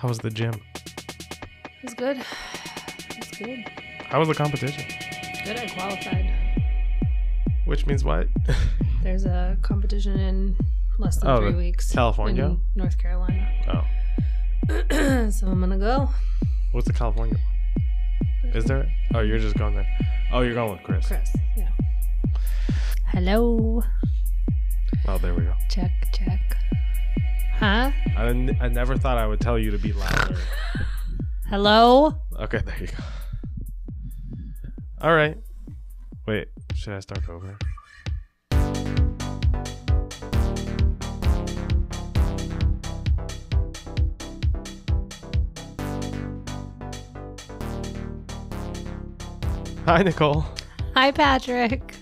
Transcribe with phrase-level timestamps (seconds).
[0.00, 0.54] How was the gym?
[1.64, 2.16] It was good.
[3.10, 3.64] It was good.
[4.08, 4.84] How was the competition?
[5.44, 5.56] Good.
[5.58, 6.30] I qualified.
[7.66, 8.28] Which means what?
[9.02, 10.56] There's a competition in
[10.98, 11.92] less than Oh, three weeks.
[11.92, 12.56] California?
[12.74, 13.48] North Carolina.
[13.68, 13.84] oh,
[15.30, 16.08] so I'm gonna go.
[16.72, 17.36] what's the California?
[18.42, 18.52] one?
[18.54, 18.86] Is there?
[19.14, 19.86] Oh, you're just going there.
[20.32, 21.06] Oh, you're going with Chris.
[21.06, 21.30] Chris.
[21.56, 21.68] Yeah.
[23.06, 23.82] Hello.
[25.08, 25.54] Oh, there we go.
[25.68, 25.99] Check.
[27.60, 27.90] Huh?
[28.16, 28.26] I
[28.58, 30.38] I never thought I would tell you to be louder.
[31.50, 32.14] Hello.
[32.40, 33.04] okay, there you go.
[35.02, 35.36] All right.
[36.26, 37.58] Wait, should I start over?
[49.84, 50.46] Hi, Nicole.
[50.94, 51.99] Hi, Patrick.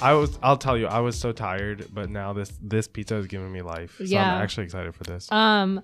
[0.00, 0.38] I was.
[0.42, 0.86] I'll tell you.
[0.86, 3.96] I was so tired, but now this this pizza is giving me life.
[3.98, 4.36] So Yeah.
[4.36, 5.30] I'm actually excited for this.
[5.32, 5.80] Um,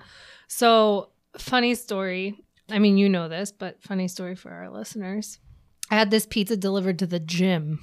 [0.49, 2.45] so funny story.
[2.71, 5.39] I mean, you know this, but funny story for our listeners.
[5.91, 7.81] I had this pizza delivered to the gym.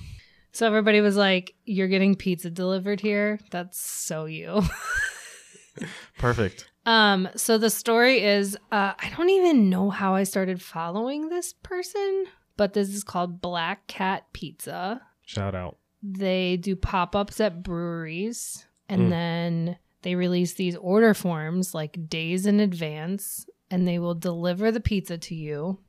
[0.52, 3.40] So everybody was like, You're getting pizza delivered here?
[3.52, 4.62] That's so you.
[6.18, 6.70] Perfect.
[6.86, 11.53] um, so the story is uh, I don't even know how I started following this
[11.53, 12.25] person,
[12.58, 15.02] but this is called Black Cat Pizza.
[15.25, 15.78] Shout out.
[16.02, 19.09] They do pop ups at breweries and Mm.
[19.09, 24.80] then they release these order forms like days in advance and they will deliver the
[24.80, 25.80] pizza to you.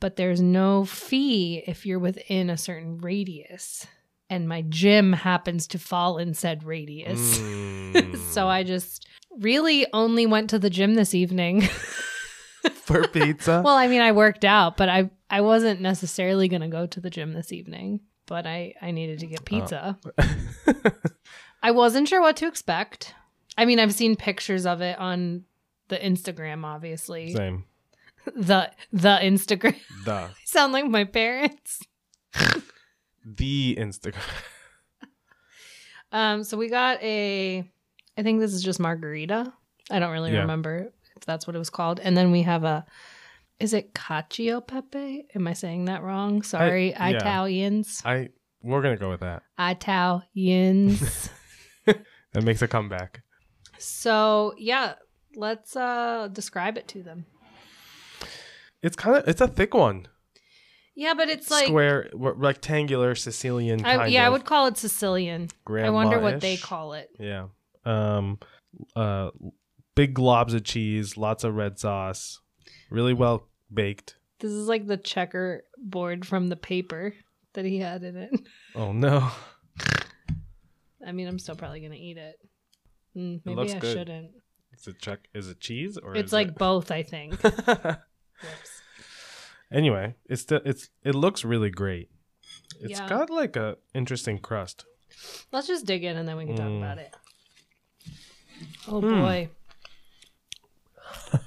[0.00, 3.86] But there's no fee if you're within a certain radius.
[4.28, 7.38] And my gym happens to fall in said radius.
[7.90, 8.16] Mm.
[8.30, 9.04] so I just
[9.40, 11.62] really only went to the gym this evening.
[12.74, 13.62] for pizza.
[13.64, 17.00] well, I mean, I worked out, but I I wasn't necessarily going to go to
[17.00, 17.98] the gym this evening,
[18.30, 19.98] but I I needed to get pizza.
[21.62, 23.14] I wasn't sure what to expect.
[23.58, 25.44] I mean, I've seen pictures of it on
[25.88, 27.34] the Instagram, obviously.
[27.34, 27.64] Same.
[28.34, 29.76] The the Instagram.
[30.06, 31.80] The sound like my parents.
[33.26, 34.22] the Instagram.
[36.12, 37.64] Um, so we got a
[38.18, 39.52] I think this is just margarita.
[39.92, 40.40] I don't really Yeah.
[40.40, 42.00] remember if that's what it was called.
[42.00, 42.84] And then we have a
[43.60, 45.26] is it cacio pepe?
[45.34, 46.42] Am I saying that wrong?
[46.42, 47.10] Sorry, yeah.
[47.10, 48.02] Italians.
[48.04, 48.30] I
[48.62, 49.42] we're gonna go with that.
[49.58, 51.30] Italians.
[52.32, 53.24] That makes a comeback.
[53.78, 54.94] so yeah,
[55.34, 57.26] let's uh describe it to them.
[58.82, 60.06] It's kind of it's a thick one.
[60.94, 65.48] Yeah, but it's like Square, w- rectangular, Sicilian I, yeah, I would call it Sicilian.
[65.68, 67.08] I wonder what they call it.
[67.18, 67.46] Yeah.
[67.84, 68.38] Um.
[68.94, 69.30] Uh.
[69.96, 72.40] Big globs of cheese, lots of red sauce,
[72.90, 74.16] really well baked.
[74.38, 77.14] This is like the checker board from the paper
[77.52, 78.30] that he had in it.
[78.74, 79.28] Oh no.
[81.06, 82.38] I mean, I'm still probably gonna eat it.
[83.16, 83.96] Mm, maybe looks I good.
[83.96, 84.30] shouldn't.
[84.72, 85.28] Is it check?
[85.34, 86.14] Is it cheese or?
[86.16, 87.34] It's like it- both, I think.
[89.72, 92.10] Anyway, it's still it's it looks really great.
[92.80, 93.08] It's Yeah.
[93.08, 94.84] got like a interesting crust.
[95.52, 96.78] Let's just dig in and then we can talk Mm.
[96.78, 97.14] about it.
[98.88, 99.20] Oh Hmm.
[99.20, 99.48] boy.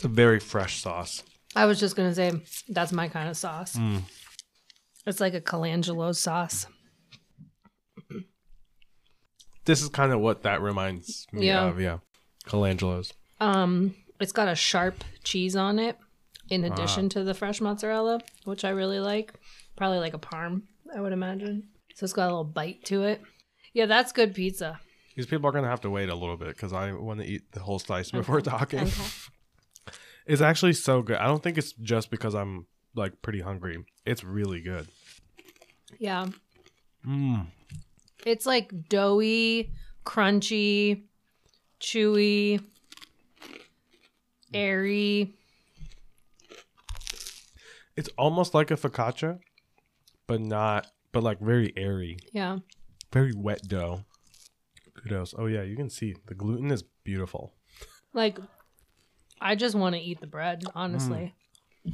[0.00, 1.22] It's a very fresh sauce.
[1.54, 2.32] I was just gonna say
[2.70, 3.76] that's my kind of sauce.
[3.76, 4.00] Mm.
[5.04, 6.64] It's like a Colangelo sauce.
[9.66, 11.66] This is kind of what that reminds me Yeah.
[11.66, 11.78] of.
[11.78, 11.98] Yeah,
[12.46, 13.12] Colangelo's.
[13.40, 15.98] Um, it's got a sharp cheese on it,
[16.48, 16.72] in Ah.
[16.72, 19.34] addition to the fresh mozzarella, which I really like.
[19.76, 20.62] Probably like a parm,
[20.96, 21.64] I would imagine.
[21.94, 23.20] So it's got a little bite to it.
[23.74, 24.80] Yeah, that's good pizza.
[25.14, 27.52] These people are gonna have to wait a little bit because I want to eat
[27.52, 28.80] the whole slice before talking.
[28.84, 28.90] Okay.
[30.26, 31.16] It's actually so good.
[31.16, 33.84] I don't think it's just because I'm like pretty hungry.
[34.04, 34.88] It's really good.
[35.98, 36.26] Yeah,
[37.06, 37.46] Mm.
[38.26, 39.72] it's like doughy,
[40.04, 41.02] crunchy,
[41.80, 42.62] chewy,
[44.54, 45.34] airy.
[47.96, 49.40] It's almost like a focaccia,
[50.26, 50.86] but not.
[51.12, 52.58] But like very airy, Yeah,
[53.12, 54.04] very wet dough.
[54.94, 55.34] Kudos.
[55.36, 57.54] Oh yeah, you can see the gluten is beautiful.
[58.12, 58.38] like
[59.40, 60.62] I just want to eat the bread.
[60.74, 61.34] Honestly,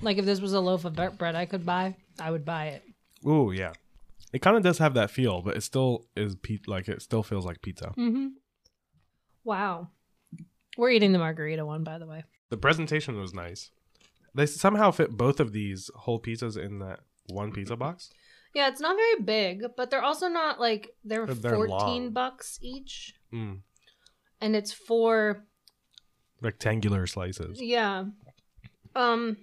[0.02, 2.66] like if this was a loaf of bre- bread I could buy, I would buy
[2.68, 2.82] it.
[3.26, 3.72] Ooh yeah,
[4.32, 7.22] it kind of does have that feel, but it still is pe- like it still
[7.22, 7.92] feels like pizza.
[7.96, 8.28] Mm-hmm.
[9.44, 9.88] Wow.
[10.76, 12.24] We're eating the margarita one, by the way.
[12.50, 13.70] The presentation was nice.
[14.34, 18.10] They somehow fit both of these whole pizzas in that one pizza box.
[18.54, 22.10] Yeah, it's not very big, but they're also not like they're, They're- they're 14 long.
[22.10, 23.14] bucks each.
[23.32, 23.60] Mm.
[24.40, 25.44] And it's for
[26.46, 27.60] Rectangular slices.
[27.60, 28.04] yeah.
[28.94, 29.36] Um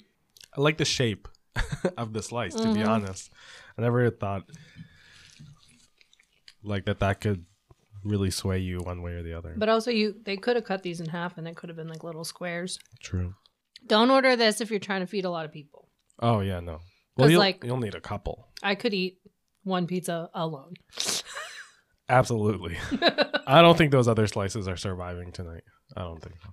[0.57, 1.27] I like the shape
[1.97, 2.55] of the slice.
[2.55, 2.87] To be Mhm.
[2.87, 3.31] honest,
[3.77, 4.43] I never thought
[6.63, 6.99] like that.
[6.99, 7.45] That could
[8.03, 9.53] really sway you one way or the other.
[9.57, 11.87] But also, you they could have cut these in half, and they could have been
[11.87, 12.79] like little squares.
[13.01, 13.35] True.
[13.85, 15.89] Don't order this if you're trying to feed a lot of people.
[16.19, 16.79] Oh yeah, no.
[17.17, 18.47] 'Cause, you'll, like- you'll need a couple.
[18.63, 19.19] I could eat
[19.63, 20.73] one pizza alone.
[22.09, 22.77] Absolutely.
[23.47, 25.63] I don't think those other slices are surviving tonight.
[25.95, 26.49] I don't think so.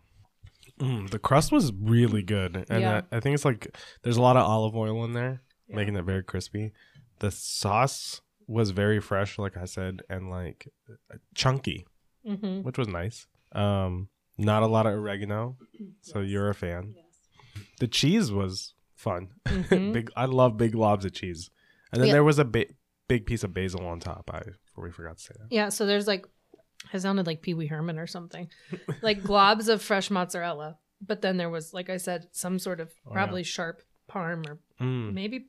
[0.81, 3.03] Mm, the crust was really good, and Yeah.
[3.13, 5.77] I, I think it's like there's a lot of olive oil in there, Yeah.
[5.77, 6.73] making it very crispy.
[7.19, 10.69] The sauce was very fresh, like I said, and like
[11.35, 11.87] chunky,
[12.27, 13.27] hmm which was nice.
[13.53, 15.57] Um, not a lot of oregano,
[16.01, 16.95] so you're a fan.
[17.79, 19.29] The cheese was fun.
[19.47, 19.93] Mhm.
[19.97, 21.51] big, I love big globs of cheese,
[21.93, 22.15] and then Yeah.
[22.15, 22.67] there was a ba-
[23.09, 24.31] big piece of basil on top.
[24.33, 24.43] I
[24.77, 25.49] we forgot to say that.
[25.51, 26.27] Yeah, so there's like,
[26.93, 28.49] it sounded like Pee Wee Herman or something,
[29.03, 30.79] like globs of fresh mozzarella.
[31.07, 33.15] But then there was, like I said, some sort of Oh, yeah.
[33.15, 35.13] probably sharp parm or Mm.
[35.15, 35.47] maybe,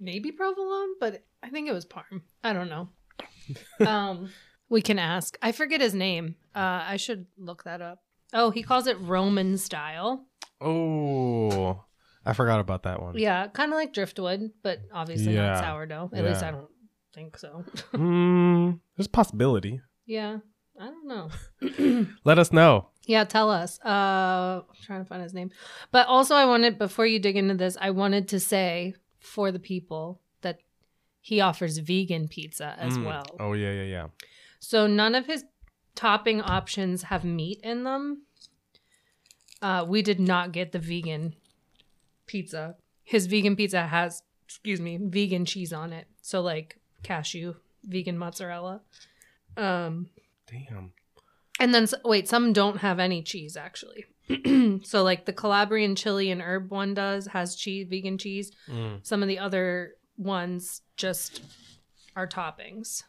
[0.00, 2.22] maybe provolone, but I think it was parm.
[2.42, 2.88] I don't know.
[3.86, 4.30] um,
[4.68, 5.36] we can ask.
[5.42, 6.36] I forget his name.
[6.54, 8.00] Uh, I should look that up.
[8.32, 10.26] Oh, he calls it Roman style.
[10.60, 11.84] Oh,
[12.26, 13.16] I forgot about that one.
[13.18, 15.52] Yeah, kind of like driftwood, but obviously Yeah.
[15.54, 16.10] not sourdough.
[16.14, 16.70] At least I don't
[17.14, 17.64] think so.
[17.92, 19.80] Mm, there's a possibility.
[20.06, 20.38] Yeah,
[20.80, 21.30] I don't know.
[22.24, 22.88] Let us know.
[23.06, 23.78] Yeah, tell us.
[23.84, 25.50] Uh I'm trying to find his name.
[25.92, 29.58] But also I wanted before you dig into this, I wanted to say for the
[29.58, 30.58] people that
[31.20, 33.04] he offers vegan pizza as Mm.
[33.06, 33.24] well.
[33.40, 34.06] Oh yeah, yeah, yeah.
[34.60, 35.44] So none of his
[35.94, 38.22] topping options have meat in them.
[39.62, 41.34] Uh we did not get the vegan
[42.26, 42.76] pizza.
[43.02, 46.06] His vegan pizza has, excuse me, vegan cheese on it.
[46.22, 47.54] So like cashew,
[47.84, 48.80] vegan mozzarella.
[49.56, 50.08] Um
[50.46, 50.92] Damn.
[51.60, 54.04] and then, wait, some don't have any cheese actually.
[54.84, 58.52] so, like the Calabrian chili and herb one does has cheese, vegan cheese.
[58.68, 59.06] Mm.
[59.06, 61.42] Some of the other ones just
[62.16, 63.02] are toppings.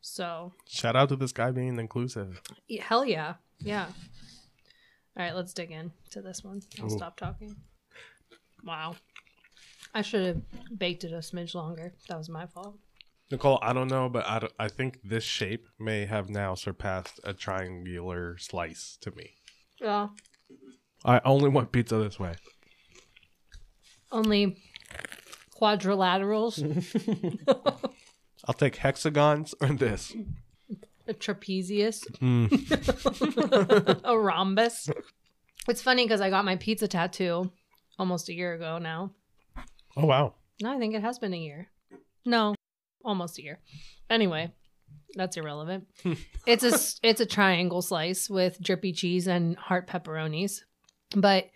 [0.00, 2.40] So, Shout out to this guy being inclusive.
[2.80, 3.86] hell yeah, yeah.
[5.16, 6.62] All right, let's dig in to this one.
[6.80, 6.96] I'll Ooh.
[6.96, 7.56] stop talking.
[8.64, 8.96] Wow,
[9.94, 11.92] I should have baked it a smidge longer.
[12.08, 12.78] That was my fault.
[13.30, 17.20] Nicole, I don't know, but I, don't- I think this shape may have now surpassed
[17.24, 19.30] a triangular slice to me.
[19.80, 20.08] Yeah,
[21.04, 22.34] I only want pizza this way.
[24.12, 24.62] only
[25.60, 26.60] quadrilaterals,
[28.46, 30.14] I'll take hexagons or this.
[31.08, 32.04] a trapezius.
[32.18, 34.00] Mm.
[34.04, 34.90] a rhombus.
[35.68, 37.50] It's funny because I got my pizza tattoo
[37.98, 39.12] almost a year ago now.
[39.96, 40.34] Oh wow.
[40.62, 41.68] No, I think it has been a year.
[42.24, 42.54] No,
[43.04, 43.58] almost a year.
[44.10, 44.52] Anyway,
[45.14, 45.86] that's irrelevant.
[46.46, 50.60] it's a it's a triangle slice with drippy cheese and heart pepperonis,
[51.14, 51.50] but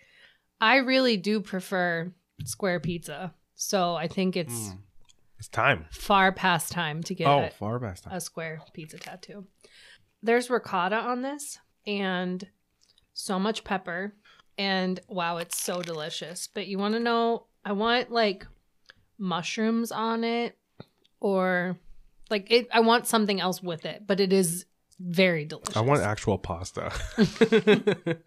[0.61, 2.11] I really do prefer
[2.45, 3.33] square pizza.
[3.55, 4.77] So I think it's Mm.
[5.37, 5.85] It's time.
[5.89, 8.13] far past time to get oh, it far past time.
[8.13, 9.47] a square pizza tattoo.
[10.21, 12.45] There's ricotta on this and
[13.13, 14.13] so much pepper.
[14.57, 16.49] And wow, it's so delicious.
[16.53, 18.45] But you want to know, I want like
[19.17, 20.57] mushrooms on it
[21.19, 21.77] or
[22.29, 24.65] like it, I want something else with it, but it is
[24.99, 25.75] very delicious.
[25.77, 26.91] I want actual pasta.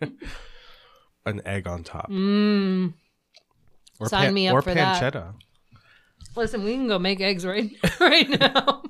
[1.24, 2.10] An egg on top.
[2.10, 2.94] Mmm.
[4.00, 5.00] Or Sign me up or for that.
[5.00, 5.34] pancetta.
[6.34, 8.82] Listen, we can go make eggs right right now.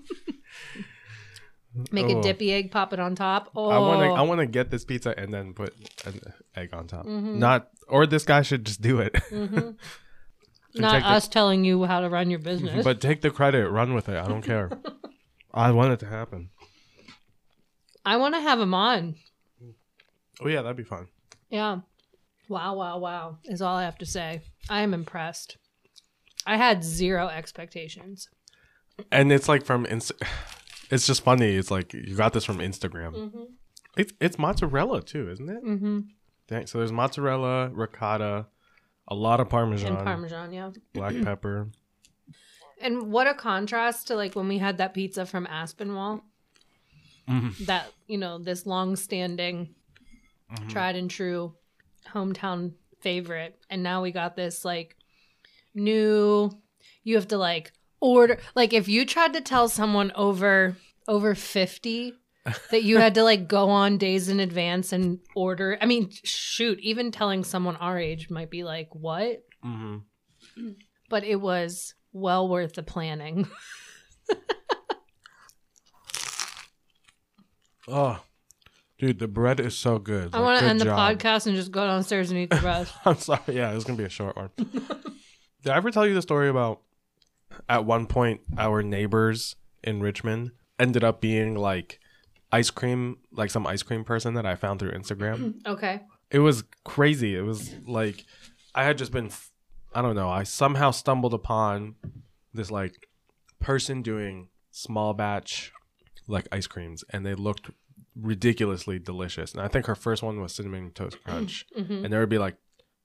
[1.91, 2.19] make Oh.
[2.19, 3.51] a dippy egg, pop it on top.
[3.55, 4.07] Oh, I want to.
[4.15, 5.75] I want to get this pizza and then put
[6.07, 6.21] an
[6.57, 7.05] egg on top.
[7.05, 7.37] Mhm.
[7.37, 9.13] Not, or this guy should just do it.
[9.31, 9.77] Mhm.
[10.75, 12.85] Not take the- us telling you how to run your business.
[12.85, 13.69] but take the credit.
[13.69, 14.17] Run with it.
[14.17, 14.71] I don't care.
[15.55, 16.51] I want it to happen.
[18.05, 19.17] I want to have him on.
[20.41, 21.09] Oh yeah, that'd be fun.
[21.51, 21.81] Yeah.
[22.49, 24.43] Wow, wow, wow, is all I have to say.
[24.69, 25.57] I am impressed.
[26.47, 28.29] I had zero expectations.
[29.11, 30.13] And it's like from Insta.
[30.91, 31.55] It's just funny.
[31.57, 33.15] It's like you got this from Instagram.
[33.15, 33.43] Mm-hmm.
[33.97, 35.65] It's it's mozzarella too, isn't it?
[35.65, 36.01] Mm-hmm.
[36.49, 38.49] Dang, so there's mozzarella, ricotta,
[39.09, 40.71] a lot of parmesan, And Parmesan, yeah.
[40.93, 41.69] black pepper.
[42.81, 46.23] And what a contrast to like when we had that pizza from Aspinwall.
[47.29, 47.57] Mhm.
[47.67, 49.75] That, you know, this long standing,
[50.53, 50.69] Mhm.
[50.71, 51.55] tried and true
[52.13, 53.59] hometown favorite.
[53.71, 54.97] And now we got this like
[55.75, 56.51] new,
[57.05, 58.39] you have to like order.
[58.55, 60.77] Like if you tried to tell someone over
[61.09, 62.15] over 50
[62.71, 65.79] that you had to like go on days in advance and order.
[65.81, 69.43] I mean, shoot, even telling someone our age might be like, what?
[69.63, 69.99] hmm
[71.09, 73.49] But it was well worth the planning.
[77.89, 78.21] Oh,
[78.99, 80.31] dude, the bread is so good.
[80.33, 82.95] I Like, want to end the podcast and just go downstairs and eat the rest.
[83.05, 83.41] I'm sorry.
[83.57, 84.51] Yeah, it's gonna be a short one.
[84.57, 86.81] Did I ever tell you the story about
[87.69, 91.99] at one point our neighbors in Richmond ended up being like
[92.53, 95.55] ice cream, like some ice cream person that I found through Instagram.
[95.67, 96.03] Okay.
[96.31, 97.35] it was crazy.
[97.37, 98.25] It was like
[98.75, 99.51] I had just been, f-
[99.95, 101.97] I don't know, I somehow stumbled upon
[102.55, 103.09] this like
[103.61, 105.73] person doing small batch
[106.29, 107.71] like ice creams, and they looked
[108.15, 109.53] ridiculously delicious.
[109.53, 112.39] And I think her first one was cinnamon toast crunch, hmm and there would be
[112.39, 112.57] like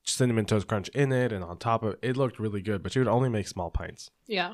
[0.03, 2.83] cinnamon toast crunch in it, and on top of it, it looked really good.
[2.83, 4.53] But she would only make small pints, Yeah.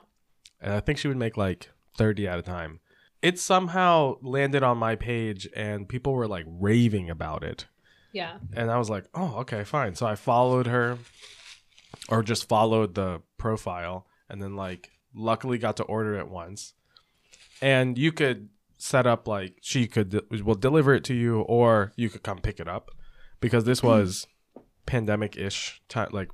[0.62, 2.80] and I think she would make like thirty at a time.
[3.24, 7.66] It somehow landed on my page, and people were like raving about it
[8.12, 8.38] Yeah.
[8.54, 10.98] and I was like, "Oh, okay, fine." So I followed her,
[12.10, 16.74] or just followed the profile, and then like, luckily got to order it once.
[17.62, 22.10] And you could set up like she could will deliver it to you, or you
[22.10, 22.92] could come pick it up,
[23.40, 24.28] because this was
[24.86, 26.30] pandemic ish time, like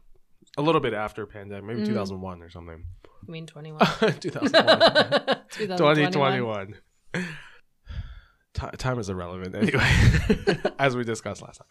[0.57, 1.85] a little bit after pandemic, maybe Mm.
[1.87, 2.85] 2001 or something.
[3.27, 3.79] I mean 21.
[4.19, 4.19] 2001.
[5.51, 6.11] 2021.
[6.11, 6.75] 2021.
[8.53, 11.67] Ti time is irrelevant anyway, as we discussed last time.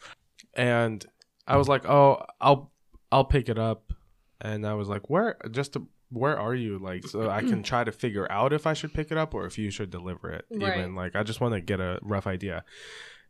[0.54, 1.04] And
[1.46, 2.72] I was like, "Oh, I'll
[3.10, 3.92] I'll pick it up."
[4.40, 5.36] And I was like, "Where?
[5.50, 6.78] Just to, where are you?
[6.78, 9.44] Like, so I can try to figure out if I should pick it up or
[9.46, 10.44] if you should deliver it.
[10.50, 10.78] Right.
[10.78, 12.64] Even like, I just want to get a rough idea."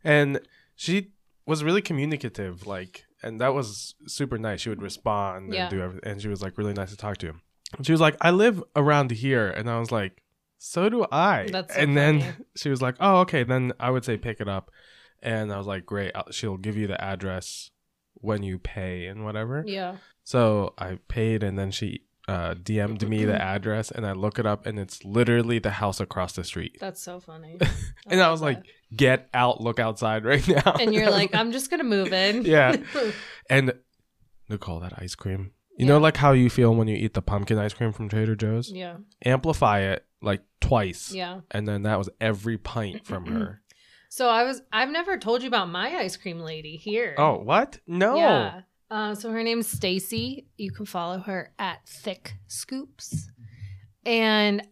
[0.03, 0.39] And
[0.75, 1.11] she
[1.45, 4.61] was really communicative, like, and that was super nice.
[4.61, 5.63] She would respond Yeah.
[5.63, 7.33] and do everything, and she was like really nice to talk to.
[7.77, 10.23] And she was like, "I live around here," and I was like,
[10.57, 14.03] "So do I." That's so and then she was like, "Oh, okay." Then I would
[14.05, 14.71] say pick it up,
[15.21, 17.69] and I was like, "Great." I'll, she'll give you the address
[18.15, 19.63] when you pay and whatever.
[19.65, 19.97] Yeah.
[20.23, 24.45] So I paid, and then she uh, DM'd me the address, and I look it
[24.45, 26.77] up, and it's literally the house across the street.
[26.79, 27.59] That's so funny.
[28.07, 28.63] And I was like,
[28.95, 29.61] "Get out!
[29.61, 32.43] Look outside right now!" and you're like, I'm just gonna move in.
[32.43, 32.75] Yeah.
[33.49, 33.73] and
[34.47, 35.51] Nicole, that ice cream.
[35.79, 35.93] You Yeah.
[35.93, 38.69] know, like how you feel when you eat the pumpkin ice cream from Trader Joe's.
[38.71, 38.97] yeah.
[39.25, 41.41] Amplify it like twice, Yeah.
[41.51, 43.61] and then that was every pint from her.
[44.09, 47.15] So I was I've never told you about my ice cream lady here.
[47.17, 47.79] Oh, what?
[47.87, 48.15] No.
[48.17, 48.61] Yeah.
[48.91, 50.47] Uh, so her name's Stacy.
[50.57, 53.29] You can follow her at Thick Scoops.
[54.05, 54.67] And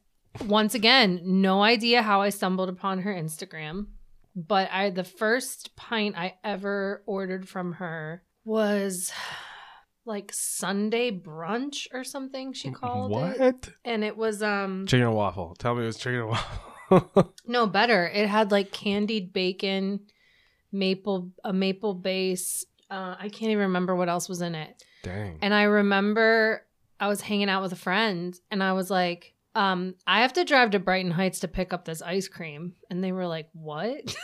[0.46, 3.88] once again, no idea how I stumbled upon her Instagram,
[4.36, 9.12] but I the first pint I ever ordered from her was
[10.08, 13.40] like Sunday brunch or something she called what?
[13.40, 13.70] it.
[13.86, 15.56] And it was um Chicken and waffle.
[15.60, 17.34] Tell me it was chicken and waffle.
[17.48, 18.08] no better.
[18.08, 20.02] It had like candied bacon,
[20.72, 22.66] maple a maple base.
[22.90, 24.84] Uh, I can't even remember what else was in it.
[25.04, 25.40] Dang.
[25.42, 26.66] And I remember
[27.00, 30.46] I was hanging out with a friend and I was like, um, I have to
[30.46, 32.74] drive to Brighton Heights to pick up this ice cream.
[32.90, 34.16] And they were like, What?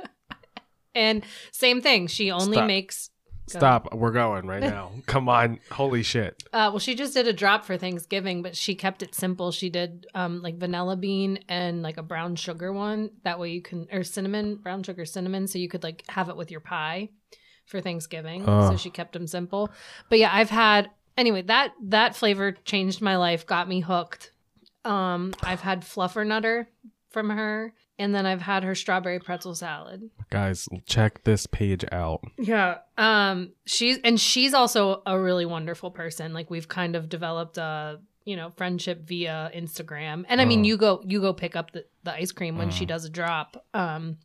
[0.94, 2.08] and same thing.
[2.08, 2.66] She only Stop.
[2.66, 3.10] makes
[3.52, 3.58] Go.
[3.58, 3.94] Stop.
[3.94, 4.90] We're going right now.
[5.06, 5.60] Come on.
[5.70, 6.42] Holy shit.
[6.52, 9.52] Uh, well, she just did a drop for Thanksgiving, but she kept it simple.
[9.52, 13.10] She did um, like vanilla bean and like a brown sugar one.
[13.22, 16.36] That way you can, or cinnamon, brown sugar cinnamon, so you could like have it
[16.36, 17.10] with your pie
[17.66, 18.44] for Thanksgiving.
[18.44, 19.70] So she kept them simple.
[20.08, 24.32] But yeah, I've had anyway that that flavor changed my life, got me hooked.
[24.84, 26.66] Um, I've had fluffernutter
[27.10, 30.10] from her, and then I've had her strawberry pretzel salad.
[30.30, 32.22] Guys, check this page out.
[32.38, 32.78] Yeah.
[32.98, 36.32] Um she's and she's also a really wonderful person.
[36.34, 40.24] Like we've kind of developed a, you know, friendship via Instagram.
[40.28, 40.64] And I mean, Uh.
[40.64, 42.88] you go you go pick up the, the ice cream when she Uh.
[42.88, 43.64] does a drop.
[43.74, 44.18] Um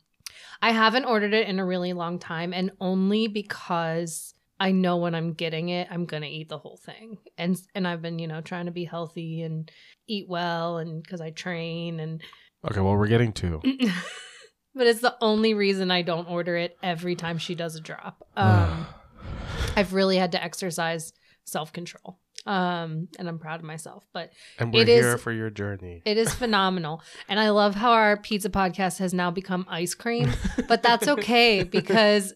[0.60, 5.14] I haven't ordered it in a really long time and only because I know when
[5.16, 7.18] I'm getting it, I'm going to eat the whole thing.
[7.36, 9.68] And and I've been, you know, trying to be healthy and
[10.06, 12.22] eat well and cuz I train and
[12.70, 13.60] Okay, well, we're getting two.
[14.74, 18.26] but it's the only reason I don't order it every time she does a drop.
[18.36, 18.86] Um,
[19.76, 21.12] I've really had to exercise
[21.44, 24.04] self control, um, and I'm proud of myself.
[24.12, 26.02] But and we're it is- here for your journey.
[26.04, 30.30] it is phenomenal, and I love how our pizza podcast has now become ice cream.
[30.68, 32.32] But that's okay because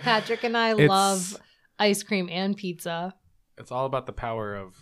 [0.00, 1.36] Patrick and I It's- love
[1.78, 3.14] ice cream and pizza.
[3.58, 4.74] It's all about the power of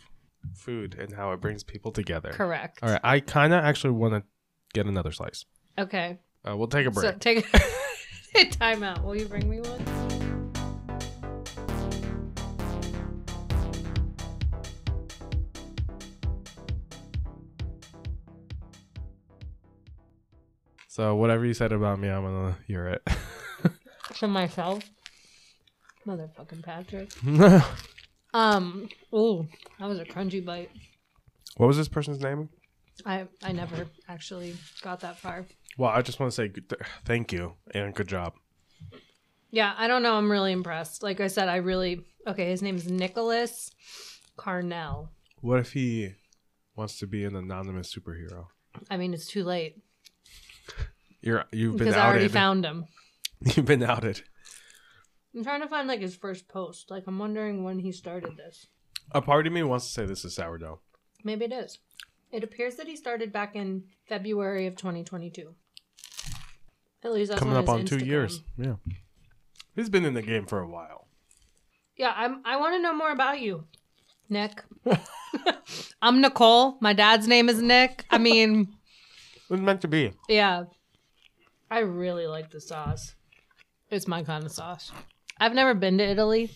[0.55, 2.31] food and how it brings people together.
[2.31, 2.79] Correct.
[2.83, 4.23] All right, I kind of actually want to
[4.73, 5.45] get another slice.
[5.79, 6.19] Okay.
[6.49, 7.13] Uh, we'll take a break.
[7.13, 9.05] So take a time out.
[9.05, 9.87] Will you bring me one?
[20.89, 23.09] So whatever you said about me, I'm gonna hear it.
[24.15, 24.83] For myself.
[26.07, 27.11] Motherfucking Patrick.
[28.33, 28.89] Um.
[29.15, 29.47] Ooh,
[29.79, 30.71] that was a crunchy bite.
[31.57, 32.49] What was this person's name?
[33.07, 35.47] I I never actually got that far.
[35.79, 36.53] Well, I just want to say
[37.05, 38.35] thank you and good job.
[39.51, 40.15] Yeah, I don't know.
[40.15, 41.03] I'm really impressed.
[41.03, 42.51] Like I said, I really okay.
[42.51, 43.71] His name is Nicholas
[44.39, 45.09] Carnell.
[45.41, 46.15] What if he
[46.77, 48.47] wants to be an anonymous superhero?
[48.91, 49.77] I mean, it's too late.
[51.21, 52.87] You're you've been because I already found him.
[53.57, 54.23] You've been outed.
[55.35, 56.91] I'm trying to find like his first post.
[56.91, 58.67] Like I'm wondering when he started this.
[59.13, 60.81] A part of me wants to say this is sourdough.
[61.25, 61.79] Maybe it is.
[62.33, 65.55] It appears that he started back in February of 2022.
[67.03, 68.07] At least that's Coming on up his on two Instagram.
[68.07, 68.43] years.
[68.59, 68.75] Yeah.
[69.75, 71.09] He's been in the game for a while.
[71.97, 72.43] Yeah, I'm.
[72.45, 73.65] I want to know more about you,
[74.29, 74.63] Nick.
[76.03, 76.77] I'm Nicole.
[76.81, 78.05] My dad's name is Nick.
[78.11, 78.69] I mean,
[79.35, 80.13] It was meant to be.
[80.29, 80.65] yeah.
[81.73, 83.15] I really like the sauce.
[83.91, 84.91] It's my kind of sauce.
[85.39, 86.51] I've never been to Italy,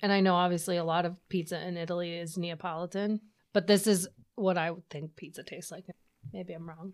[0.00, 3.20] and I know obviously a lot of pizza in Italy is Neapolitan,
[3.52, 4.08] but this is
[4.40, 5.84] what I would think pizza tastes like.
[6.32, 6.92] Maybe I'm wrong.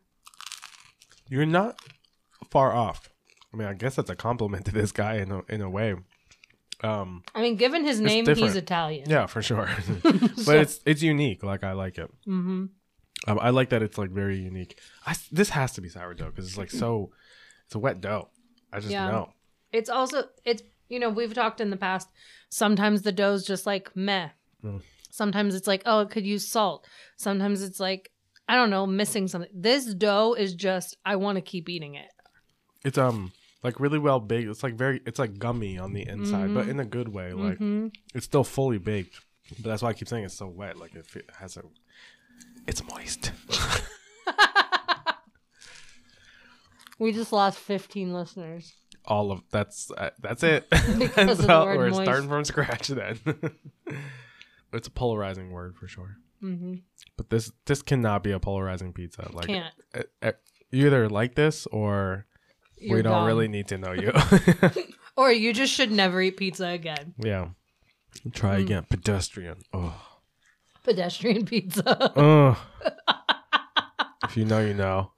[1.29, 1.81] You're not
[2.51, 3.11] far off.
[3.53, 5.95] I mean, I guess that's a compliment to this guy in a, in a way.
[6.83, 8.55] Um, I mean, given his name, he's.
[8.55, 9.09] Italian.
[9.09, 9.69] yeah, for sure.
[10.03, 11.43] but it's it's unique.
[11.43, 12.11] Like I like it.
[12.29, 12.67] Mm-hmm.
[13.29, 14.79] Um, I like that it's like very unique.
[15.07, 17.11] I this has to be sourdough because it's like so.
[17.65, 18.29] It's a wet dough.
[18.73, 19.11] I just Yeah.
[19.11, 19.33] know.
[19.73, 22.09] It's also it's you know we've talked in the past.
[22.51, 24.29] Sometimes the dough's just like meh.
[24.63, 24.83] Mm.
[25.17, 26.87] Sometimes it's like oh it could use salt.
[27.17, 28.11] Sometimes it's like
[28.49, 29.51] I don't know missing something.
[29.55, 32.09] This dough is just I want to keep eating it.
[32.85, 33.33] It's um
[33.63, 34.49] like really well baked.
[34.49, 35.01] It's like very.
[35.07, 37.33] It's like gummy on the inside, but in a good way.
[37.33, 37.93] Like Mhm.
[38.15, 39.19] it's still fully baked.
[39.61, 40.77] But that's why I keep saying it's so wet.
[40.77, 41.63] Like if it has a.
[42.69, 43.33] It's moist.
[46.99, 48.73] We just lost 15 listeners.
[49.05, 50.67] all of that's uh, that's it.
[50.71, 52.03] Because that's of the word we're moist.
[52.05, 53.19] starting from scratch then.
[54.73, 56.17] It's a polarizing word for sure.
[56.41, 56.75] hmm
[57.17, 59.29] But this this cannot be a polarizing pizza.
[59.33, 59.75] Like Can't.
[59.95, 60.33] uh, uh,
[60.71, 62.27] you either like this or
[62.79, 63.27] You're we don't dumb.
[63.27, 64.13] really need to know you.
[65.19, 67.15] Or you just should never eat pizza again.
[67.17, 67.49] yeah.
[68.35, 68.63] Try Mm.
[68.65, 68.87] again.
[68.91, 69.57] Pedestrian.
[69.73, 69.97] Oh.
[70.85, 72.13] Pedestrian pizza.
[72.15, 72.53] Oh.
[74.25, 75.13] if you know, you know.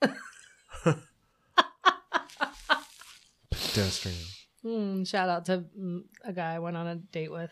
[3.51, 4.17] Pedestrian.
[4.65, 7.51] Mm, shout out to mm, a guy I went on a date with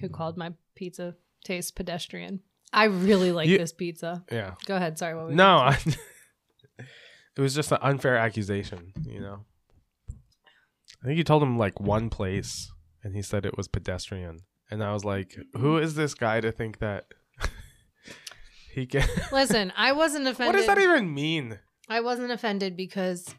[0.00, 1.14] who called my pizza
[1.44, 2.40] taste pedestrian.
[2.72, 4.24] I really like You- this pizza.
[4.30, 4.54] Yeah.
[4.66, 4.98] Go ahead.
[4.98, 5.14] Sorry.
[5.14, 5.78] What was No, I,
[6.78, 9.44] it was just an unfair accusation, you know.
[11.02, 12.70] I think you told him like one place,
[13.02, 14.40] and he said it was pedestrian,
[14.70, 17.06] and I was like, "Who is this guy to think that
[18.74, 20.54] he can?" Listen, I wasn't offended.
[20.54, 21.58] what does that even mean?
[21.88, 23.34] I wasn't offended because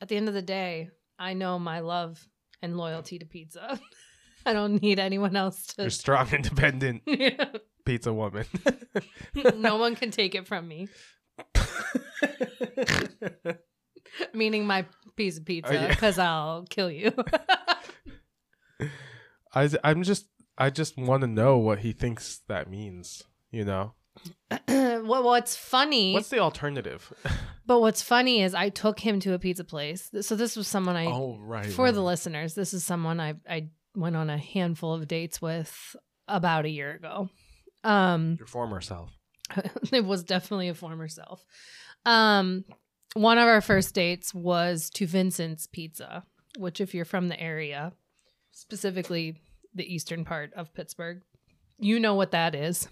[0.00, 2.26] at the end of the day, I know my love
[2.62, 3.78] and loyalty to pizza.
[4.48, 5.82] I don't need anyone else to.
[5.82, 7.02] You're strong, independent
[7.84, 8.46] pizza woman.
[9.56, 10.88] no one can take it from me.
[14.32, 15.88] Meaning my piece of pizza, Oh, yeah.
[15.88, 17.12] because I'll kill you.
[19.54, 23.24] I, I'm just, I just want to know what he thinks that means.
[23.50, 23.94] You know,
[24.68, 26.14] well, what's funny?
[26.14, 27.12] what's the alternative?
[27.66, 30.10] But what's funny is I took him to a pizza place.
[30.22, 31.66] So this was someone I oh, right.
[31.66, 31.94] for right.
[31.94, 36.64] the listeners, this is someone I I went on a handful of dates with about
[36.64, 37.28] a year ago.
[37.84, 39.10] Um your former self.
[39.92, 41.44] it was definitely a former self.
[42.04, 42.64] Um
[43.14, 46.24] one of our first dates was to Vincent's Pizza,
[46.58, 47.92] which if you're from the area,
[48.52, 49.40] specifically
[49.74, 51.22] the eastern part of Pittsburgh,
[51.78, 52.88] you know what that is.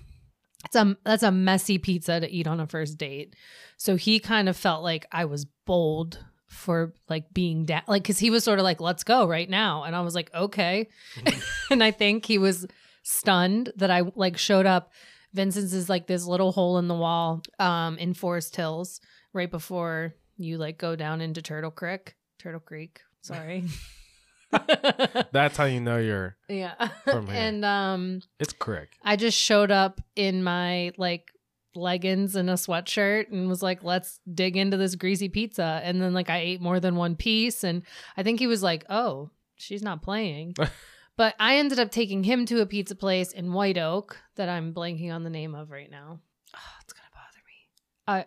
[0.64, 3.36] It's a that's a messy pizza to eat on a first date.
[3.76, 8.18] So he kind of felt like I was bold for like being down, like because
[8.18, 10.88] he was sort of like, "Let's go right now," and I was like, "Okay,"
[11.70, 12.66] and I think he was
[13.02, 14.92] stunned that I like showed up.
[15.34, 19.00] Vincent's is like this little hole in the wall, um, in Forest Hills,
[19.32, 23.00] right before you like go down into Turtle Creek, Turtle Creek.
[23.22, 23.64] Sorry.
[25.32, 26.36] That's how you know you're.
[26.48, 26.74] yeah.
[27.04, 27.36] From here.
[27.36, 28.94] and um It's correct.
[29.02, 31.28] I just showed up in my like
[31.76, 35.80] leggings and a sweatshirt and was like, let's dig into this greasy pizza.
[35.84, 37.64] And then like I ate more than one piece.
[37.64, 37.82] And
[38.16, 40.54] I think he was like, oh, she's not playing.
[41.16, 44.72] but I ended up taking him to a pizza place in White Oak that I'm
[44.74, 46.20] blanking on the name of right now.
[46.54, 47.54] Oh, it's gonna bother me.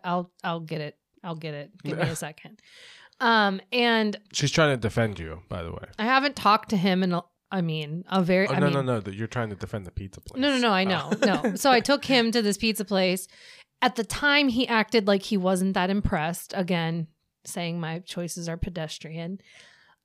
[0.03, 0.97] I, I'll I'll get it.
[1.23, 1.71] I'll get it.
[1.83, 2.61] Give me a second.
[3.19, 5.85] Um, and She's trying to defend you, by the way.
[5.97, 8.73] I haven't talked to him in a, I mean, a very Oh, I no, mean,
[8.73, 8.99] no, no.
[8.99, 10.39] That you're trying to defend the pizza place.
[10.39, 10.71] No, no, no.
[10.71, 11.09] I know.
[11.23, 11.41] Oh.
[11.43, 11.55] No.
[11.55, 13.27] So I took him to this pizza place.
[13.81, 16.53] At the time, he acted like he wasn't that impressed.
[16.55, 17.07] Again,
[17.45, 19.39] saying my choices are pedestrian.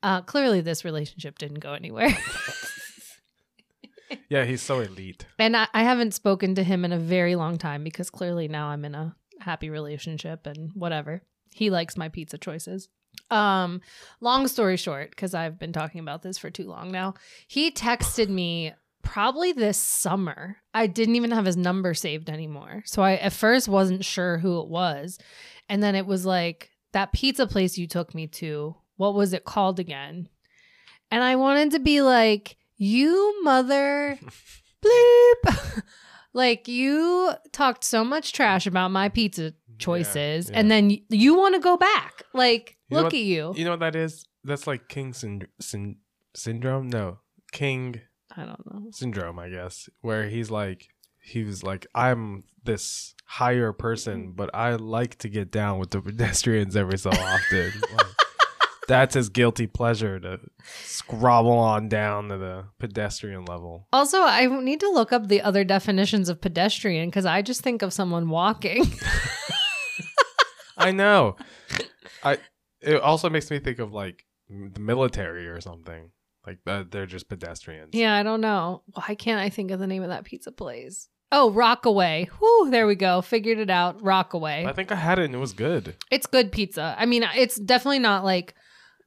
[0.03, 2.17] Uh, clearly, this relationship didn't go anywhere.
[4.29, 5.27] yeah, he's so elite.
[5.39, 8.69] and I, I haven't spoken to him in a very long time because clearly now
[8.69, 11.23] I'm in a happy relationship and whatever.
[11.55, 12.89] He likes my pizza choices.
[13.31, 13.81] Um,
[14.21, 17.15] long story short, because I've been talking about this for too long now,
[17.49, 20.57] he texted me probably this summer.
[20.73, 22.83] I didn't even have his number saved anymore.
[22.87, 25.19] So I at first wasn't sure who it was.
[25.69, 29.45] And then it was like that pizza place you took me to, what was it
[29.45, 30.29] called again?
[31.11, 34.19] And I wanted to be like, you mother
[34.85, 35.83] bleep.
[36.33, 40.59] like you talked so much trash about my pizza choices yeah.
[40.59, 42.23] and then you want to go back.
[42.33, 43.53] Like, You look what- at you.
[43.57, 44.25] You know what that is?
[44.45, 45.97] That's like King synd- syn-
[46.37, 46.89] syndrome.
[46.89, 47.19] No,
[47.53, 48.01] King
[48.37, 48.91] I don't know.
[48.91, 50.89] syndrome, I guess, where he's like,
[51.23, 54.33] he was like, I'm this higher person, mm-hmm.
[54.33, 57.73] but I like to get down with the pedestrians every so often.
[57.97, 58.07] Like,
[58.87, 60.41] that's his guilty pleasure to
[60.85, 63.89] scrabble on down to the pedestrian level.
[63.95, 67.81] Also, I need to look up the other definitions of pedestrian because I just think
[67.81, 68.85] of someone walking.
[70.85, 71.37] I know.
[72.23, 72.39] I.
[72.81, 76.11] It also makes me think of like the military or something.
[76.47, 77.95] Like uh, they're just pedestrians.
[77.95, 78.83] yeah, I don't know.
[78.93, 81.09] Why can't I think of the name of that pizza place?
[81.33, 82.29] Oh, Rockaway.
[82.41, 83.23] Whoo, there we go.
[83.23, 84.03] Figured it out.
[84.03, 84.67] Rockaway.
[84.67, 85.97] I think I had it and it was good.
[86.11, 86.95] It's good pizza.
[86.99, 88.55] I mean, it's definitely not like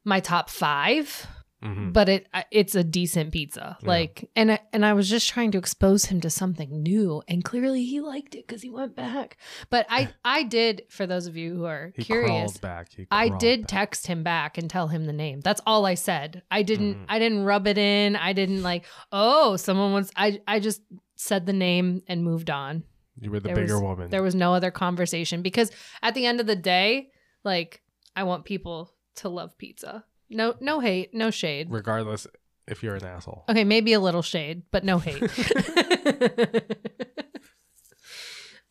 [0.03, 1.27] my top five,
[1.63, 1.91] Mhm.
[1.91, 3.77] but it it's a decent pizza.
[3.81, 3.87] Yeah.
[3.87, 7.43] Like, and I, and I was just trying to expose him to something new, and
[7.43, 9.37] clearly he liked it because he went back.
[9.71, 12.57] But I I did for those of you who are He curious.
[12.59, 12.93] back.
[12.95, 13.67] He I did back.
[13.69, 15.41] text him back and tell him the name.
[15.41, 16.43] That's all I said.
[16.51, 17.05] I didn't Mhm.
[17.09, 18.15] I didn't rub it in.
[18.15, 20.11] I didn't like, oh, someone wants.
[20.15, 20.81] I I just
[21.15, 22.83] said the name and moved on.
[23.19, 24.09] You were the There bigger was- woman.
[24.11, 25.71] There was no other conversation because
[26.03, 27.09] at the end of the day,
[27.43, 27.81] like
[28.15, 30.05] I want people to love pizza.
[30.29, 31.67] No no hate, no shade.
[31.69, 32.27] regardless
[32.67, 33.45] if you're an asshole.
[33.49, 35.21] Okay, maybe a little shade, but no hate.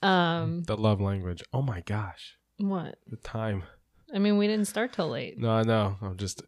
[0.03, 1.43] um The love language.
[1.53, 2.37] Oh my gosh.
[2.59, 2.99] what?
[3.07, 3.65] The time.
[4.15, 5.39] I mean, we didn't start till late.
[5.39, 5.97] No, I know.
[6.01, 6.43] I'm just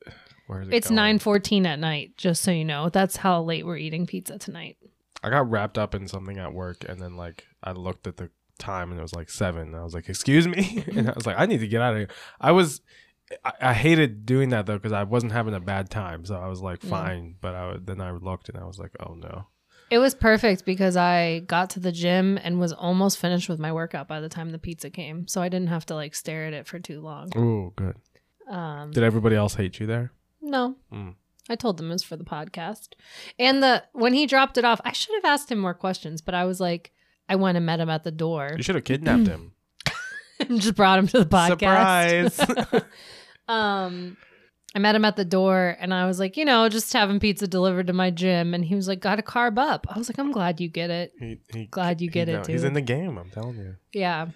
[0.47, 2.88] where is it It's nine fourteen at night, just so you know.
[2.88, 4.77] That's how late we're eating pizza tonight.
[5.23, 8.31] I got wrapped up in something at work and then like I looked at the
[8.59, 9.75] time and it was like seven.
[9.75, 10.85] I was like, excuse me?
[10.94, 12.09] and I was like, I need to get out of here.
[12.40, 12.81] I was
[13.45, 16.25] I, I hated doing that though because I wasn't having a bad time.
[16.25, 17.37] So I was like, fine.
[17.41, 19.47] But I would- then I looked and I was like, oh no.
[19.91, 23.73] It was perfect because I got to the gym and was almost finished with my
[23.73, 25.27] workout by the time the pizza came.
[25.27, 27.31] So I didn't have to like stare at it for too long.
[27.37, 27.97] Ooh, good.
[28.51, 30.12] Um, Did everybody else hate you there?
[30.41, 31.14] no, Mm.
[31.51, 32.88] I told them it was for the podcast.
[33.38, 36.35] And the when he dropped it off, I should have asked him more questions, but
[36.35, 36.93] I was like,
[37.29, 39.53] I went and met him at the door You should have kidnapped him.
[40.40, 42.33] And just brought him to the podcast.
[42.33, 42.83] Surprise.
[43.48, 44.16] um,
[44.74, 47.46] I met him at the door and I was like, you know, just having pizza
[47.48, 48.55] delivered to my gym.
[48.55, 49.87] And he was like, got to carb up.
[49.88, 51.12] I was like, I'm glad you get it.
[51.18, 53.16] he, he, Glad you he get it, know- He's in the game.
[53.18, 53.77] I'm telling you.
[53.92, 54.29] Yeah.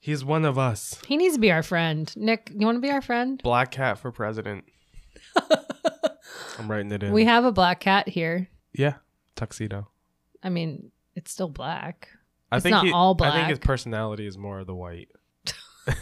[0.00, 1.00] He's one of us.
[1.06, 2.10] He needs to be our friend.
[2.16, 3.40] Nick, you want to be our friend?
[3.42, 4.64] Black cat for president.
[6.58, 7.12] I'm writing it in.
[7.12, 8.48] We have a black cat here.
[8.72, 8.94] yeah,
[9.36, 9.88] tuxedo.
[10.42, 12.08] I mean, it's still black.
[12.50, 13.32] I It's think not he- all black.
[13.32, 15.08] I think his personality is more of the white.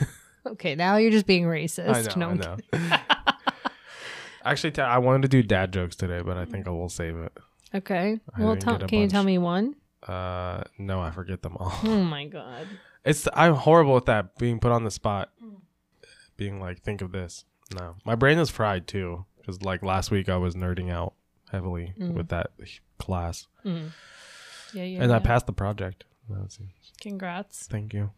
[0.46, 1.88] Okay, now you're just being racist.
[2.14, 2.32] I know.
[2.34, 2.96] No, I know.
[4.44, 7.16] Actually, t- I wanted to do dad jokes today, but I think I will save
[7.16, 7.32] it.
[7.74, 8.20] Okay.
[8.32, 9.74] I Well, didn't tell, get a can you tell me one?
[10.06, 11.72] Uh, no, I forget them all.
[11.82, 12.68] Oh my god.
[13.04, 15.30] It's I'm horrible with that being put on the spot.
[16.36, 17.44] Being like, think of this.
[17.80, 19.24] No, my brain is fried too.
[19.38, 21.14] Because like last week, I was nerding out
[21.50, 22.14] heavily Mm.
[22.14, 22.50] with that
[22.98, 23.90] class, Mm.
[24.74, 25.02] Yeah, yeah.
[25.02, 26.04] and I passed the project.
[27.00, 27.66] Congrats.
[27.68, 28.10] Thank you.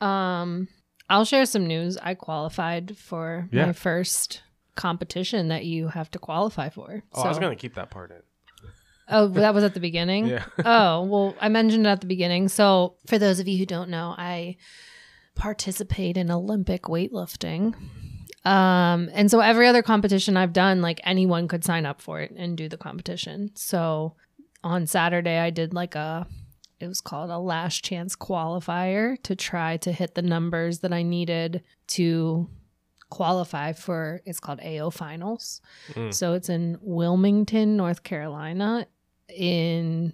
[0.00, 0.68] Um,
[1.08, 1.96] I'll share some news.
[1.98, 3.66] I qualified for Yeah.
[3.66, 4.42] my first
[4.74, 7.02] competition that you have to qualify for.
[7.12, 8.22] Oh, I was gonna keep that part in.
[9.08, 10.26] Oh, that was at the beginning.
[10.26, 10.44] Yeah.
[10.64, 12.48] oh, well, I mentioned it at the beginning.
[12.48, 14.56] So, for those of you who don't know, I
[15.34, 17.74] participate in Olympic weightlifting.
[18.46, 22.30] Um, and so every other competition I've done, like anyone could sign up for it
[22.36, 23.50] and do the competition.
[23.54, 24.16] So,
[24.62, 26.26] on Saturday, I did like a
[26.80, 31.02] it was called a last chance qualifier to try to hit the numbers that I
[31.02, 32.48] needed to
[33.10, 35.60] qualify for it's called AO finals.
[35.92, 36.12] Mm.
[36.12, 38.86] So it's in Wilmington, North Carolina
[39.28, 40.12] in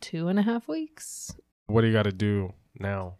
[0.00, 1.32] two and a half weeks.
[1.66, 3.14] What do you got to do now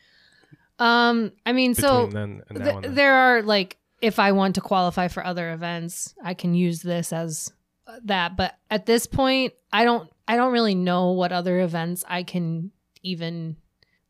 [0.78, 2.94] Um, I mean, between so then and th- then?
[2.94, 7.12] there are like if I want to qualify for other events, I can use this
[7.12, 7.52] as
[7.86, 8.36] uh, that.
[8.36, 12.72] But at this point, I don't I don't really know what other events I can
[13.02, 13.56] even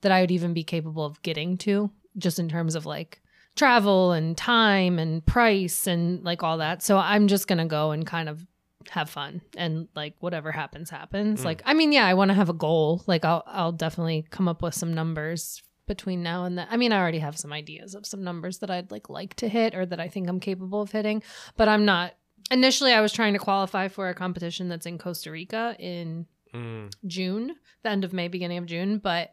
[0.01, 3.21] that I would even be capable of getting to, just in terms of like
[3.57, 6.83] travel and time and price and like all that.
[6.83, 8.47] So I'm just gonna go and kind of
[8.89, 11.41] have fun and like whatever happens happens.
[11.41, 11.45] Mm.
[11.45, 13.03] Like I mean, yeah, I want to have a goal.
[13.07, 16.69] Like I'll I'll definitely come up with some numbers between now and then.
[16.71, 19.49] I mean, I already have some ideas of some numbers that I'd like like to
[19.49, 21.23] hit or that I think I'm capable of hitting,
[21.57, 22.15] but I'm not.
[22.51, 26.93] Initially, I was trying to qualify for a competition that's in Costa Rica in Mm.
[27.07, 29.31] June, the end of May, beginning of June, but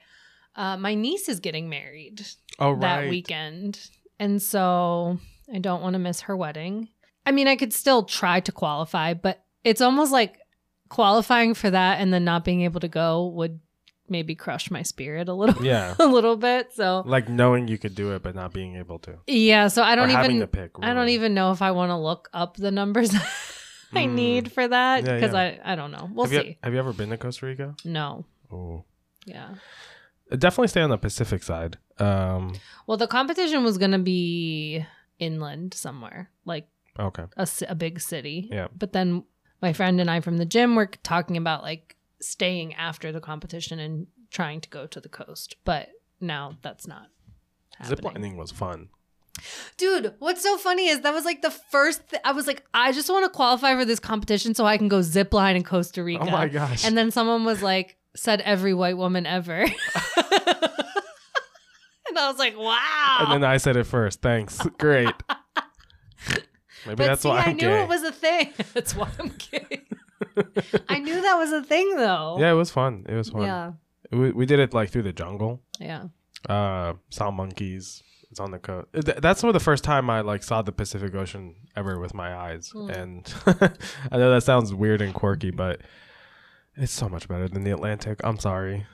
[0.56, 2.26] uh, my niece is getting married
[2.60, 3.80] Oh that weekend.
[4.20, 5.20] And so
[5.54, 6.90] I don't want to miss her wedding.
[7.26, 10.40] I mean, I could still try to qualify, but it's almost like
[10.90, 13.60] qualifying for that and then not being able to go would
[14.10, 15.94] maybe crush my spirit a little Yeah.
[16.00, 16.70] a little bit.
[16.74, 19.20] So like knowing you could do it but not being able to.
[19.28, 20.72] yeah, so I don't even to pick.
[20.82, 23.14] I don't even know if I want to look up the numbers
[23.94, 24.14] I Mm.
[24.14, 25.58] need for that because yeah.
[25.64, 26.10] I I don't know.
[26.14, 26.48] We'll have see.
[26.50, 27.76] You, have you ever been to Costa Rica?
[27.86, 28.26] no.
[28.52, 28.84] Oh.
[29.26, 29.56] Yeah.
[30.30, 31.78] Definitely stay on the Pacific side.
[32.00, 32.54] Um
[32.86, 34.86] Well, the competition was going to be
[35.20, 36.68] inland somewhere, like
[37.00, 37.26] okay.
[37.38, 38.48] a, a big city.
[38.52, 38.68] Yeah.
[38.78, 39.24] But then
[39.62, 43.80] my friend and I from the gym were talking about like staying after the competition
[43.80, 45.56] and trying to go to the coast.
[45.64, 47.08] But now that's not
[47.78, 47.98] happening.
[47.98, 48.90] Ziplining was fun.
[49.78, 52.92] Dude, what's so funny is that was like the first th- I was like I
[52.92, 56.04] just want to qualify for this competition so I can go zip line in Costa
[56.04, 56.24] Rica.
[56.24, 56.86] Oh my gosh.
[56.86, 59.62] And then someone was like said every white woman ever.
[62.08, 64.22] and I was like, "Wow." And then I said it first.
[64.22, 64.60] Thanks.
[64.78, 65.14] Great.
[66.86, 67.84] Maybe But that's see, why I I'm knew gay.
[67.84, 68.54] it was a thing.
[68.74, 69.82] That's why I'm gay.
[70.88, 72.38] I knew that was a thing, though.
[72.40, 73.06] yeah, it was fun.
[73.10, 73.42] It was fun.
[73.42, 73.72] Yeah.
[74.12, 75.62] We, we did it like through the jungle.
[75.82, 76.06] Yeah.
[76.48, 78.04] Uh, saw monkeys.
[78.38, 78.88] It's on the coast.
[78.94, 82.36] Th- that's for the first time I like saw the Pacific Ocean ever with my
[82.36, 82.70] eyes.
[82.70, 82.88] Hmm.
[82.92, 85.82] And I know that sounds weird and quirky, but
[86.76, 88.22] it's so much better than the Atlantic.
[88.24, 88.86] I'm sorry.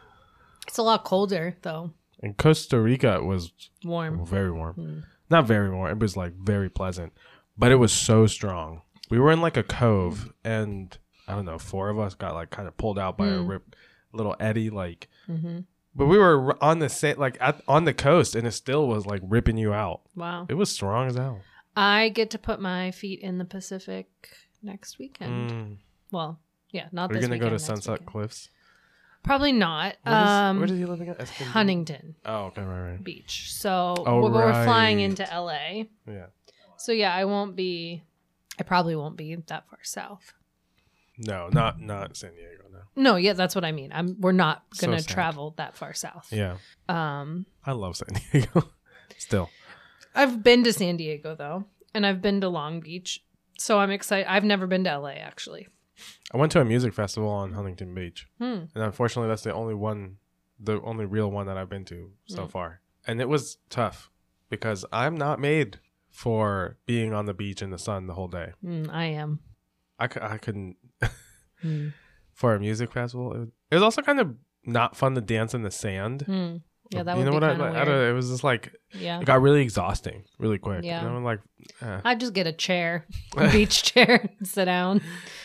[0.66, 1.92] It's a lot colder, though.
[2.22, 3.52] And Costa Rica was
[3.84, 4.26] Warm.
[4.26, 4.76] very warm.
[4.76, 5.00] Hmm.
[5.30, 5.92] Not very warm.
[5.92, 7.12] It was like very pleasant,
[7.58, 8.82] but it was so strong.
[9.10, 12.50] We were in like a cove, and I don't know, four of us got like
[12.50, 13.48] kind of pulled out by a Hmm.
[13.48, 13.76] rip,
[14.14, 15.10] little eddy, like.
[15.26, 15.60] hmm
[15.96, 19.06] But we were on the sa- like at, on the coast, and it still was
[19.06, 20.02] like ripping you out.
[20.16, 20.48] Wow.
[20.50, 21.42] It was strong as hell.
[21.76, 24.08] I get to put my feet in the Pacific
[24.62, 25.52] next weekend.
[25.52, 25.78] Mm.
[26.12, 26.40] Well,
[26.72, 28.08] yeah, not Are you this gonna go to Sunset weekend.
[28.08, 28.50] Cliffs?
[29.24, 29.96] Probably not.
[30.04, 31.16] Where does, um, where does he live again?
[31.18, 31.52] Escondido?
[31.52, 33.04] Huntington Oh, okay, right, right.
[33.04, 33.54] Beach.
[33.54, 35.84] So Oh, we're, we're flying into LA.
[36.06, 36.26] Yeah.
[36.78, 38.04] So yeah, I won't be.
[38.60, 40.34] I probably won't be that far south.
[41.18, 42.64] No, not not San Diego.
[42.72, 42.80] No.
[42.96, 43.92] No, yeah, that's what I mean.
[43.94, 44.20] I'm.
[44.20, 45.10] We're not So gonna sad.
[45.14, 46.30] travel that far south.
[46.32, 46.58] Yeah,
[46.90, 48.70] Um, I love San Diego.
[49.18, 49.50] Still,
[50.16, 53.24] I've been to San Diego though, and I've been to Long Beach.
[53.58, 54.28] So I'm excited.
[54.32, 55.68] I've never been to LA actually.
[56.34, 58.28] I went to a music festival on Huntington Beach.
[58.40, 58.66] Hmm.
[58.74, 60.18] And unfortunately, that's the only one,
[60.60, 62.52] the only real one that I've been to so Mm.
[62.52, 62.82] far.
[63.06, 64.10] And it was tough
[64.50, 68.54] because I'm not made for being on the beach in the sun the whole day.
[68.66, 69.40] Mm, I am.
[70.00, 70.78] I, cou- I couldn't,
[71.64, 71.94] Mm.
[72.34, 73.34] for a music festival.
[73.34, 76.26] It was, it was also kind of not fun to dance in the sand.
[76.28, 76.62] Mm.
[76.92, 77.86] Yeah, that you would know what I, I weird.
[77.88, 80.84] don't, it was just like, yeah, it got really exhausting really quick.
[80.84, 81.00] Yeah.
[81.06, 81.40] And I'm like,
[81.82, 82.02] eh.
[82.06, 85.02] I'd just get a chair, a beach chair, and sit down,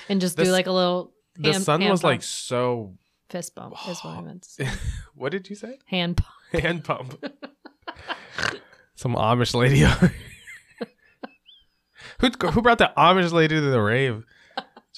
[0.09, 1.13] and just do like a little.
[1.37, 2.95] the hand- sun hand was like so,
[3.31, 4.47] fist bump is what I meant.
[5.15, 5.79] What did you say?
[5.87, 6.63] Hand pump.
[6.63, 7.25] Hand pump.
[8.95, 9.81] Some Amish lady.
[12.21, 14.25] who who brought the Amish lady to the rave?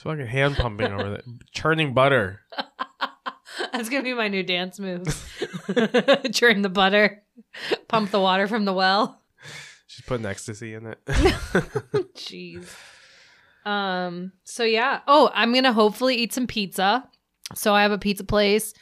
[0.00, 2.40] It's fucking hand pumping over there, churning butter.
[3.70, 5.04] That's gonna be my new dance move.
[6.32, 7.22] Churn the butter,
[7.86, 9.20] pump the water from the well.
[9.88, 11.04] She's putting ecstasy in it.
[12.14, 12.74] Jeez.
[13.66, 14.32] Um.
[14.44, 15.00] So yeah.
[15.06, 17.06] Oh, I'm gonna hopefully eat some pizza.
[17.54, 18.72] So I have a pizza place.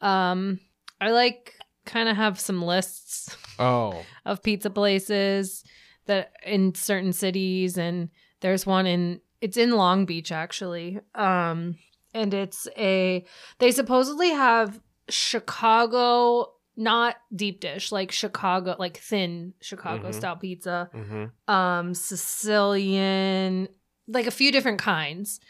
[0.00, 0.58] Um.
[1.02, 1.54] I like
[1.84, 5.64] kind of have some lists oh, of pizza places
[6.06, 8.08] that in certain cities, and
[8.40, 10.98] there's one in it's in Long Beach actually.
[11.14, 11.76] Um.
[12.14, 13.24] And it's a
[13.58, 20.14] they supposedly have Chicago not deep dish like Chicago like thin Chicago Mhm.
[20.14, 23.68] style pizza hmm um Sicilian,
[24.08, 25.40] like a few different kinds.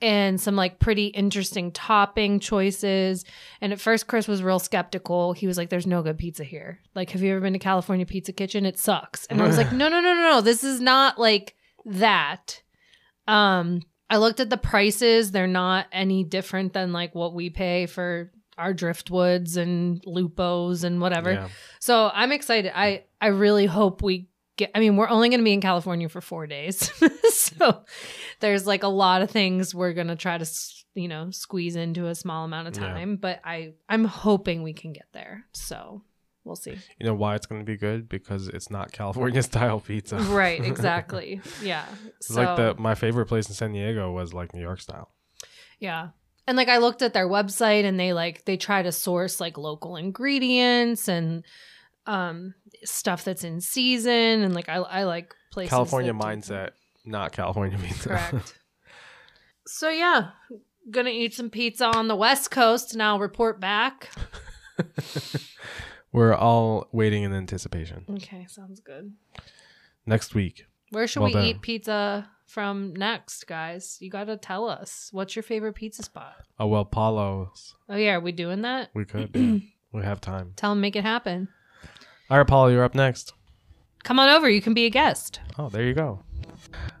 [0.00, 3.24] And some like pretty interesting topping choices.
[3.60, 5.32] And at first, Chris was real skeptical.
[5.32, 6.80] He was like, There's no good pizza here.
[6.96, 8.66] Like, have you ever been to California Pizza Kitchen?
[8.66, 9.26] It sucks.
[9.26, 10.40] And I was like, No, no, no, no, no.
[10.40, 12.61] This is not like that.
[13.26, 15.30] Um, I looked at the prices.
[15.30, 21.00] They're not any different than like what we pay for our driftwoods and lupos and
[21.00, 21.32] whatever.
[21.32, 21.48] Yeah.
[21.80, 22.72] So I'm excited.
[22.74, 24.70] I I really hope we get.
[24.74, 26.90] I mean, we're only going to be in California for four days,
[27.32, 27.84] so
[28.40, 30.46] there's like a lot of things we're going to try to
[30.94, 32.88] you know squeeze into a small amount of Yeah.
[32.88, 33.16] time.
[33.16, 35.46] But I I'm hoping we can get there.
[35.52, 36.02] So
[36.44, 36.76] we'll see.
[36.98, 38.08] You know why it's going to be good?
[38.08, 40.16] Because it's not California style pizza.
[40.16, 40.62] right.
[40.64, 41.40] Exactly.
[41.62, 41.84] Yeah.
[42.16, 45.10] It's So like the my favorite place in San Diego was like New York style.
[45.78, 46.08] Yeah.
[46.46, 49.56] And like I looked at their website and they like they try to source like
[49.58, 51.44] local ingredients and
[52.06, 56.70] um stuff that's in season and like I I like places California that do- mindset,
[57.04, 58.08] not California pizza.
[58.08, 58.58] Correct.
[59.68, 60.30] so yeah,
[60.90, 64.10] gonna eat some pizza on the West Coast and I'll report back.
[66.12, 68.04] We're all waiting in anticipation.
[68.10, 69.12] Okay, sounds good.
[70.06, 70.66] Next week.
[70.90, 71.44] Where should Well we done.
[71.44, 73.96] eat pizza from next, guys?
[74.00, 75.08] You got to tell us.
[75.12, 76.34] What's your favorite pizza spot?
[76.60, 77.74] Oh well, Paulo's.
[77.88, 78.90] Oh yeah, are we doing that?
[78.94, 79.30] We could.
[79.34, 79.58] yeah.
[79.92, 80.52] We have time.
[80.56, 81.48] Tell them make it happen.
[82.30, 83.32] All right, Paulo, you're up next.
[84.04, 84.48] Come on over.
[84.50, 85.40] You can be a guest.
[85.58, 86.22] Oh, there you go.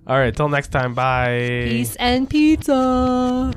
[0.06, 0.94] All right, till next time.
[0.94, 1.64] Bye.
[1.64, 3.52] Peace and pizza.